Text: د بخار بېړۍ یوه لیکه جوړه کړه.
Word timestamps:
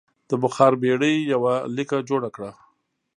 د 0.29 0.31
بخار 0.43 0.73
بېړۍ 0.81 1.15
یوه 1.33 1.53
لیکه 1.75 1.97
جوړه 2.09 2.29
کړه. 2.35 2.51